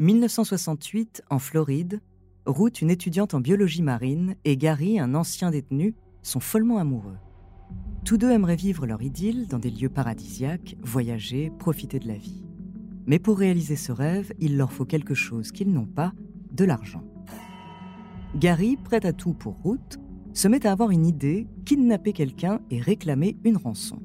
[0.00, 2.00] 1968, en Floride,
[2.46, 7.18] Ruth, une étudiante en biologie marine, et Gary, un ancien détenu, sont follement amoureux.
[8.06, 12.42] Tous deux aimeraient vivre leur idylle dans des lieux paradisiaques, voyager, profiter de la vie.
[13.04, 16.14] Mais pour réaliser ce rêve, il leur faut quelque chose qu'ils n'ont pas,
[16.50, 17.04] de l'argent.
[18.36, 19.98] Gary, prêt à tout pour Ruth,
[20.32, 24.00] se met à avoir une idée, kidnapper quelqu'un et réclamer une rançon.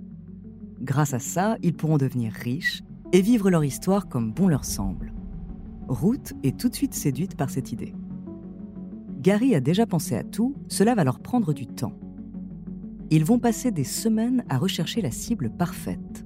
[0.81, 2.83] Grâce à ça, ils pourront devenir riches
[3.13, 5.14] et vivre leur histoire comme bon leur semble.
[5.87, 7.93] Ruth est tout de suite séduite par cette idée.
[9.21, 11.97] Gary a déjà pensé à tout, cela va leur prendre du temps.
[13.11, 16.25] Ils vont passer des semaines à rechercher la cible parfaite.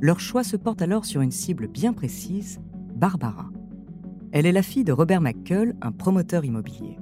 [0.00, 2.60] Leur choix se porte alors sur une cible bien précise,
[2.94, 3.50] Barbara.
[4.32, 6.98] Elle est la fille de Robert McCull, un promoteur immobilier.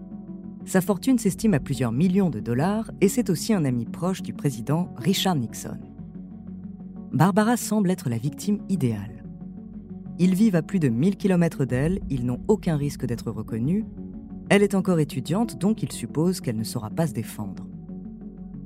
[0.65, 4.33] Sa fortune s'estime à plusieurs millions de dollars et c'est aussi un ami proche du
[4.33, 5.81] président Richard Nixon.
[7.13, 9.12] Barbara semble être la victime idéale.
[10.19, 13.85] Ils vivent à plus de 1000 km d'elle, ils n'ont aucun risque d'être reconnus.
[14.51, 17.67] Elle est encore étudiante, donc il suppose qu'elle ne saura pas se défendre.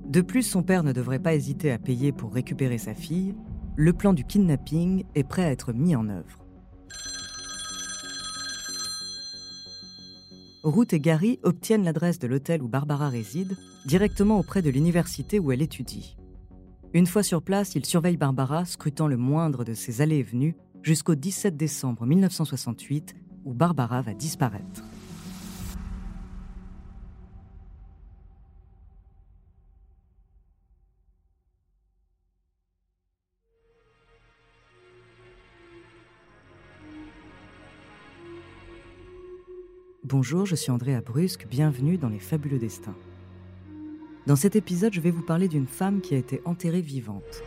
[0.09, 3.35] De plus, son père ne devrait pas hésiter à payer pour récupérer sa fille.
[3.77, 6.47] Le plan du kidnapping est prêt à être mis en œuvre.
[10.65, 15.53] Ruth et Gary obtiennent l'adresse de l'hôtel où Barbara réside directement auprès de l'université où
[15.53, 16.17] elle étudie.
[16.93, 20.57] Une fois sur place, ils surveillent Barbara, scrutant le moindre de ses allées et venues,
[20.83, 24.83] jusqu'au 17 décembre 1968, où Barbara va disparaître.
[40.09, 42.95] Bonjour, je suis André Brusque, bienvenue dans Les Fabuleux Destins.
[44.29, 47.43] Dans cet épisode, je vais vous parler d'une femme qui a été enterrée vivante.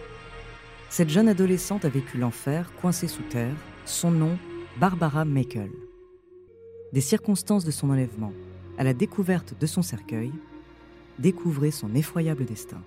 [0.89, 3.55] Cette jeune adolescente a vécu l'enfer, coincée sous terre,
[3.85, 4.39] son nom,
[4.79, 5.69] Barbara Makel.
[6.93, 8.33] Des circonstances de son enlèvement
[8.79, 10.31] à la découverte de son cercueil,
[11.19, 12.81] découvrez son effroyable destin.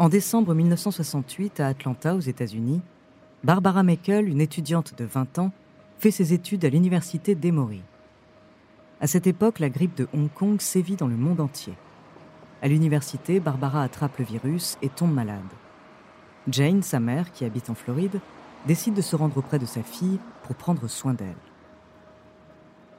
[0.00, 2.82] En décembre 1968, à Atlanta, aux États-Unis,
[3.42, 5.50] Barbara Mekel, une étudiante de 20 ans,
[5.98, 7.82] fait ses études à l'université d'Emory.
[9.00, 11.74] À cette époque, la grippe de Hong Kong sévit dans le monde entier.
[12.62, 15.40] À l'université, Barbara attrape le virus et tombe malade.
[16.48, 18.20] Jane, sa mère, qui habite en Floride,
[18.68, 21.34] décide de se rendre auprès de sa fille pour prendre soin d'elle.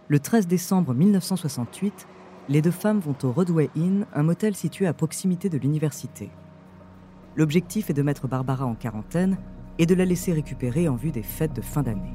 [0.09, 2.07] Le 13 décembre 1968,
[2.49, 6.29] les deux femmes vont au Rodway Inn, un motel situé à proximité de l'université.
[7.35, 9.37] L'objectif est de mettre Barbara en quarantaine
[9.77, 12.13] et de la laisser récupérer en vue des fêtes de fin d'année.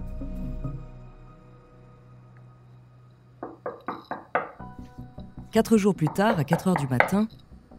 [5.50, 7.28] Quatre jours plus tard, à 4 heures du matin,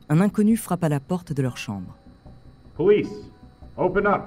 [0.08, 1.98] un inconnu frappe à la porte de leur chambre.
[2.76, 3.32] Police,
[3.78, 4.22] open up.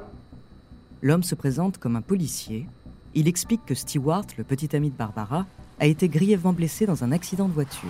[1.01, 2.69] L'homme se présente comme un policier.
[3.15, 5.47] Il explique que Stewart, le petit ami de Barbara,
[5.81, 7.89] a été grièvement blessé dans un accident de voiture.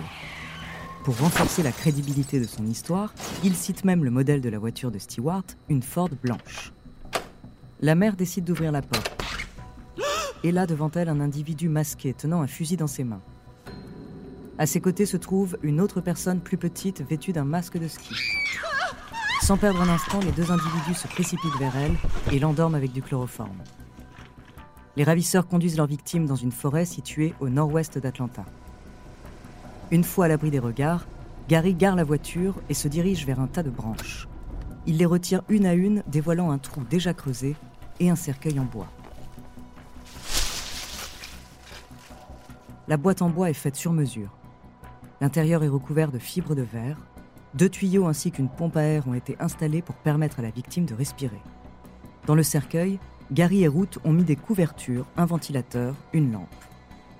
[1.09, 4.91] Pour renforcer la crédibilité de son histoire, il cite même le modèle de la voiture
[4.91, 6.71] de Stewart, une Ford blanche.
[7.81, 9.19] La mère décide d'ouvrir la porte.
[10.43, 13.23] Et là, devant elle, un individu masqué tenant un fusil dans ses mains.
[14.59, 18.13] À ses côtés se trouve une autre personne plus petite vêtue d'un masque de ski.
[19.41, 21.95] Sans perdre un instant, les deux individus se précipitent vers elle
[22.31, 23.63] et l'endorment avec du chloroforme.
[24.95, 28.45] Les ravisseurs conduisent leur victime dans une forêt située au nord-ouest d'Atlanta.
[29.91, 31.07] Une fois à l'abri des regards,
[31.47, 34.27] Gary gare la voiture et se dirige vers un tas de branches.
[34.85, 37.55] Il les retire une à une, dévoilant un trou déjà creusé
[37.99, 38.87] et un cercueil en bois.
[42.87, 44.29] La boîte en bois est faite sur mesure.
[45.21, 46.97] L'intérieur est recouvert de fibres de verre.
[47.55, 50.85] Deux tuyaux ainsi qu'une pompe à air ont été installés pour permettre à la victime
[50.85, 51.41] de respirer.
[52.27, 52.99] Dans le cercueil,
[53.31, 56.47] Gary et Ruth ont mis des couvertures, un ventilateur, une lampe,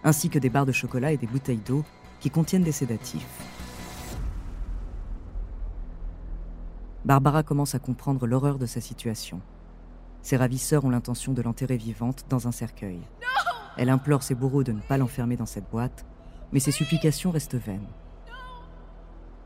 [0.03, 1.83] ainsi que des barres de chocolat et des bouteilles d'eau
[2.19, 3.27] qui contiennent des sédatifs.
[7.05, 9.41] Barbara commence à comprendre l'horreur de sa situation.
[10.21, 12.99] Ses ravisseurs ont l'intention de l'enterrer vivante dans un cercueil.
[13.77, 16.05] Elle implore ses bourreaux de ne pas l'enfermer dans cette boîte,
[16.51, 17.87] mais ses supplications restent vaines.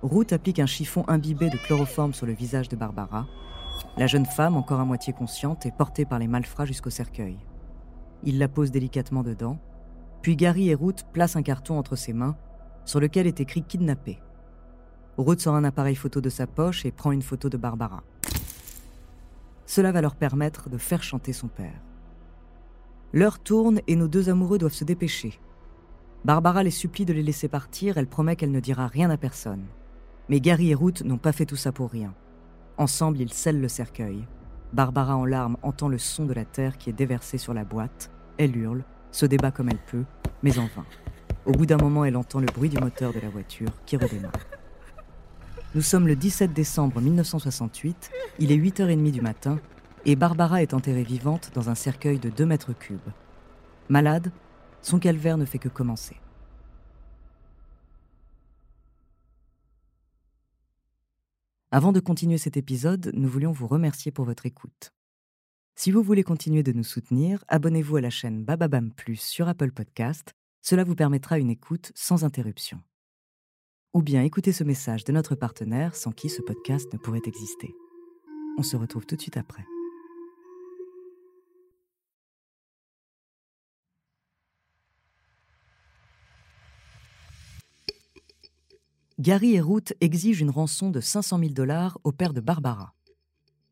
[0.02, 3.28] Ruth applique un chiffon imbibé de chloroforme sur le visage de Barbara.
[3.98, 7.38] La jeune femme, encore à moitié consciente, est portée par les malfrats jusqu'au cercueil.
[8.24, 9.60] Il la pose délicatement dedans,
[10.22, 12.36] puis Gary et Ruth placent un carton entre ses mains
[12.86, 14.20] sur lequel est écrit kidnappé.
[15.18, 18.04] Ruth sort un appareil photo de sa poche et prend une photo de Barbara.
[19.66, 21.82] Cela va leur permettre de faire chanter son père.
[23.14, 25.40] L'heure tourne et nos deux amoureux doivent se dépêcher.
[26.26, 29.66] Barbara les supplie de les laisser partir, elle promet qu'elle ne dira rien à personne.
[30.30, 32.14] Mais Gary et Ruth n'ont pas fait tout ça pour rien.
[32.78, 34.26] Ensemble, ils scellent le cercueil.
[34.72, 38.10] Barbara en larmes entend le son de la terre qui est déversée sur la boîte.
[38.38, 40.06] Elle hurle, se débat comme elle peut,
[40.42, 40.86] mais en vain.
[41.46, 44.32] Au bout d'un moment, elle entend le bruit du moteur de la voiture qui redémarre.
[45.76, 49.60] Nous sommes le 17 décembre 1968, il est 8h30 du matin,
[50.06, 53.00] et Barbara est enterrée vivante dans un cercueil de 2 mètres cubes.
[53.90, 54.32] Malade,
[54.82, 56.16] son calvaire ne fait que commencer.
[61.72, 64.94] Avant de continuer cet épisode, nous voulions vous remercier pour votre écoute.
[65.76, 69.72] Si vous voulez continuer de nous soutenir, abonnez-vous à la chaîne Bababam Plus sur Apple
[69.72, 70.36] Podcast.
[70.66, 72.82] Cela vous permettra une écoute sans interruption.
[73.94, 77.76] Ou bien écoutez ce message de notre partenaire sans qui ce podcast ne pourrait exister.
[78.58, 79.66] On se retrouve tout de suite après.
[89.20, 92.94] Gary et Ruth exigent une rançon de 500 000 dollars au père de Barbara.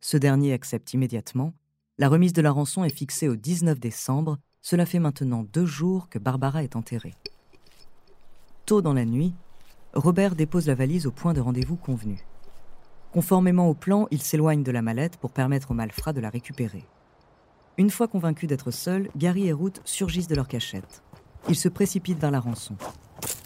[0.01, 1.53] Ce dernier accepte immédiatement.
[1.97, 4.39] La remise de la rançon est fixée au 19 décembre.
[4.61, 7.15] Cela fait maintenant deux jours que Barbara est enterrée.
[8.65, 9.33] Tôt dans la nuit,
[9.93, 12.23] Robert dépose la valise au point de rendez-vous convenu.
[13.11, 16.85] Conformément au plan, il s'éloigne de la mallette pour permettre aux malfrats de la récupérer.
[17.77, 21.03] Une fois convaincus d'être seuls, Gary et Ruth surgissent de leur cachette.
[21.49, 22.75] Ils se précipitent vers la rançon.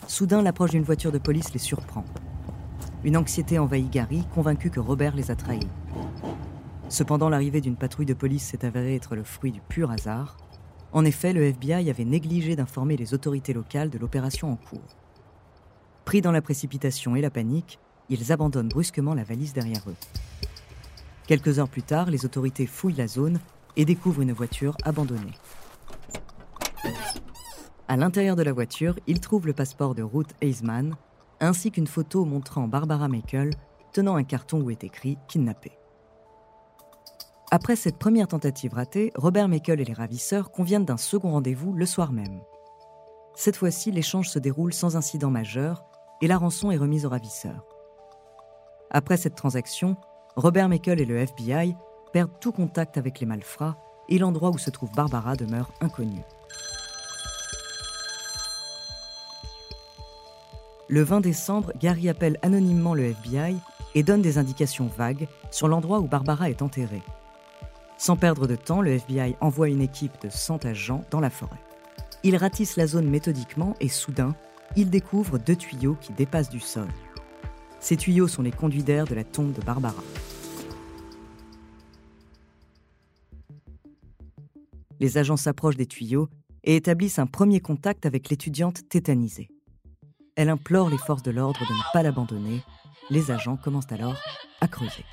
[0.07, 2.03] Soudain, l'approche d'une voiture de police les surprend.
[3.03, 5.67] Une anxiété envahit Gary, convaincu que Robert les a trahis.
[6.89, 10.37] Cependant, l'arrivée d'une patrouille de police s'est avérée être le fruit du pur hasard.
[10.95, 14.95] En effet, le FBI avait négligé d'informer les autorités locales de l'opération en cours.
[16.05, 19.95] Pris dans la précipitation et la panique, ils abandonnent brusquement la valise derrière eux.
[21.27, 23.41] Quelques heures plus tard, les autorités fouillent la zone
[23.75, 25.33] et découvrent une voiture abandonnée.
[27.89, 30.95] À l'intérieur de la voiture, il trouve le passeport de Ruth Eisman,
[31.41, 33.49] ainsi qu'une photo montrant Barbara Michael
[33.91, 35.73] tenant un carton où est écrit kidnappé.
[37.55, 41.85] Après cette première tentative ratée, Robert Michael et les ravisseurs conviennent d'un second rendez-vous le
[41.85, 42.41] soir même.
[43.33, 45.85] Cette fois-ci, l'échange se déroule sans incident majeur
[46.21, 47.65] et la rançon est remise aux ravisseurs.
[48.91, 49.95] Après cette transaction,
[50.35, 51.77] Robert Michael et le FBI
[52.11, 53.77] perdent tout contact avec les malfrats
[54.09, 56.23] et l'endroit où se trouve Barbara demeure inconnu.
[60.89, 63.55] Le 20 décembre, Gary appelle anonymement le FBI
[63.93, 67.01] et donne des indications vagues sur l'endroit où Barbara est enterrée.
[68.05, 71.57] Sans perdre de temps, le FBI envoie une équipe de 100 agents dans la forêt.
[72.21, 74.35] Ils ratissent la zone méthodiquement et soudain,
[74.75, 76.87] ils découvrent deux tuyaux qui dépassent du sol.
[77.79, 80.03] Ces tuyaux sont les conduits d'air de la tombe de Barbara.
[84.99, 86.29] Les agents s'approchent des tuyaux
[86.63, 89.49] et établissent un premier contact avec l'étudiante tétanisée.
[90.35, 92.61] Elle implore les forces de l'ordre de ne pas l'abandonner.
[93.09, 94.21] Les agents commencent alors
[94.61, 95.05] à creuser.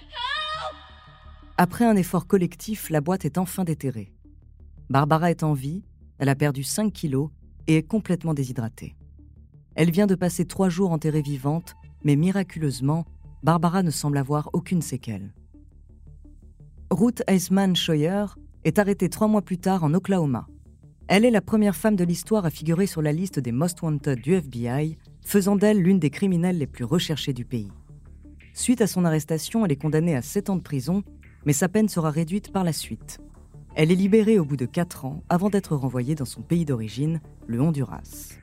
[1.62, 4.12] Après un effort collectif, la boîte est enfin déterrée.
[4.90, 5.84] Barbara est en vie,
[6.18, 7.30] elle a perdu 5 kilos
[7.68, 8.96] et est complètement déshydratée.
[9.76, 13.04] Elle vient de passer trois jours enterrée vivante, mais miraculeusement,
[13.44, 15.32] Barbara ne semble avoir aucune séquelle.
[16.90, 18.26] Ruth Eisman Scheuer
[18.64, 20.48] est arrêtée trois mois plus tard en Oklahoma.
[21.06, 24.20] Elle est la première femme de l'histoire à figurer sur la liste des Most Wanted
[24.20, 27.70] du FBI faisant d'elle l'une des criminelles les plus recherchées du pays.
[28.52, 31.04] Suite à son arrestation, elle est condamnée à 7 ans de prison,
[31.44, 33.20] mais sa peine sera réduite par la suite.
[33.74, 37.20] Elle est libérée au bout de 4 ans avant d'être renvoyée dans son pays d'origine,
[37.46, 38.36] le Honduras.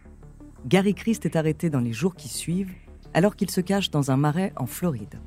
[0.65, 2.73] Gary Christ est arrêté dans les jours qui suivent,
[3.13, 5.19] alors qu'il se cache dans un marais en Floride.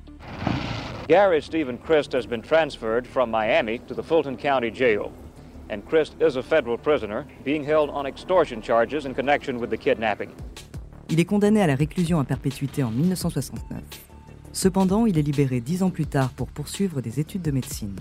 [1.09, 5.11] Gary Stephen Christ has been transferred from Miami to the Fulton County Jail.
[5.71, 9.79] And Christ is a federal prisoner being held on extortion charges in connection with the
[9.79, 10.31] kidnapping.
[11.09, 14.12] Il est condamné à la réclusion à perpétuité en 1969.
[14.53, 17.97] Cependant, il est libéré dix ans plus tard pour poursuivre des études de médecine.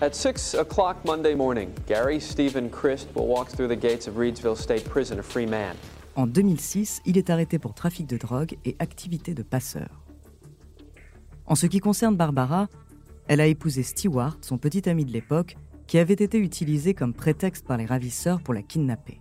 [0.00, 4.56] At 6 o'clock Monday morning, Gary Stephen Christ will walk through the gates of Reedsville
[4.56, 5.76] State Prison a free man.
[6.16, 10.02] En 2006, il est arrêté pour trafic de drogue et activité de passeur.
[11.46, 12.68] En ce qui concerne Barbara,
[13.28, 15.56] elle a épousé Stewart, son petit ami de l'époque,
[15.86, 19.20] qui avait été utilisé comme prétexte par les ravisseurs pour la kidnapper.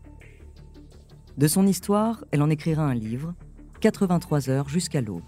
[1.38, 3.36] De son histoire, elle en écrira un livre,
[3.82, 5.22] 83 heures jusqu'à l'aube.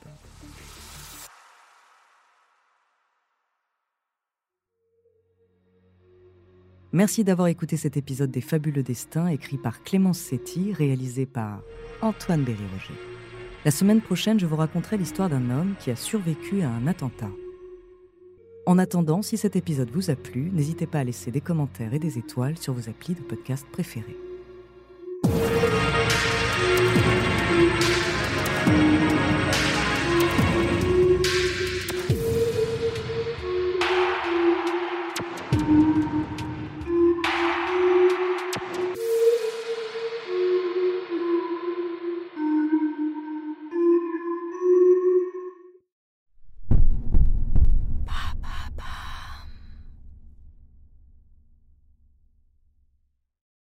[6.95, 11.63] Merci d'avoir écouté cet épisode des Fabuleux Destins écrit par Clémence Setti, réalisé par
[12.03, 12.93] Antoine Berry-Roger.
[13.65, 17.31] La semaine prochaine, je vous raconterai l'histoire d'un homme qui a survécu à un attentat.
[18.67, 22.00] En attendant, si cet épisode vous a plu, n'hésitez pas à laisser des commentaires et
[22.00, 24.17] des étoiles sur vos applis de podcast préférés.